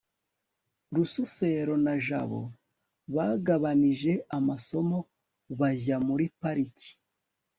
rusufero 0.95 1.73
na 1.85 1.93
jabo 2.05 2.41
bagabanije 3.15 4.13
amasomo 4.37 4.97
bajya 5.59 5.97
muri 6.07 6.25
pariki 6.39 6.89